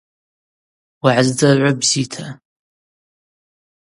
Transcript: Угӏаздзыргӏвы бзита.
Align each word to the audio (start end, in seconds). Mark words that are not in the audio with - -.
Угӏаздзыргӏвы 1.03 1.71
бзита. 1.79 2.25